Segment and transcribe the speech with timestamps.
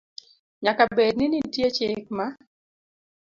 [0.63, 2.25] Nyaka bed ni nitie chik ma